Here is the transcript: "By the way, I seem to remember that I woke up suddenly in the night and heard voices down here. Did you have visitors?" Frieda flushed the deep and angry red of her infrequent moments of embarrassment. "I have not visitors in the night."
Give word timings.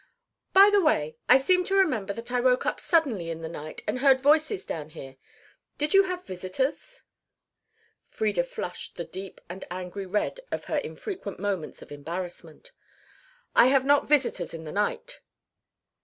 "By 0.51 0.71
the 0.71 0.81
way, 0.81 1.17
I 1.29 1.37
seem 1.37 1.63
to 1.65 1.75
remember 1.75 2.11
that 2.13 2.31
I 2.31 2.39
woke 2.41 2.65
up 2.65 2.79
suddenly 2.79 3.29
in 3.29 3.41
the 3.41 3.47
night 3.47 3.83
and 3.87 3.99
heard 3.99 4.19
voices 4.19 4.65
down 4.65 4.89
here. 4.89 5.17
Did 5.77 5.93
you 5.93 6.05
have 6.05 6.25
visitors?" 6.25 7.03
Frieda 8.07 8.43
flushed 8.43 8.95
the 8.95 9.05
deep 9.05 9.39
and 9.47 9.63
angry 9.69 10.07
red 10.07 10.39
of 10.49 10.65
her 10.65 10.77
infrequent 10.77 11.39
moments 11.39 11.83
of 11.83 11.91
embarrassment. 11.91 12.71
"I 13.55 13.67
have 13.67 13.85
not 13.85 14.09
visitors 14.09 14.55
in 14.55 14.63
the 14.63 14.71
night." 14.71 15.19